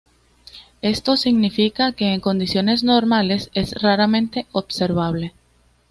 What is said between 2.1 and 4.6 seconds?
en condiciones normales es raramente